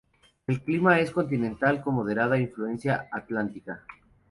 El 0.47 0.63
clima 0.63 0.99
es 0.99 1.11
continental 1.11 1.83
con 1.83 1.93
moderada 1.93 2.39
influencia 2.39 3.07
atlántica. 3.11 3.85